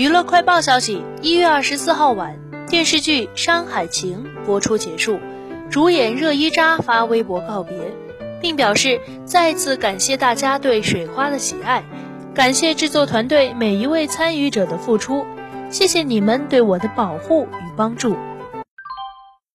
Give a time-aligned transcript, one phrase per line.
[0.00, 2.34] 娱乐快报消息一月二十四号晚
[2.66, 5.20] 电视剧山海情播出结束
[5.68, 7.76] 主演热依扎发微博告别
[8.40, 11.84] 并表示再次感谢大家对水花的喜爱
[12.34, 15.26] 感谢制作团队每一位参与者的付出
[15.68, 18.16] 谢谢你们对我的保护与帮助。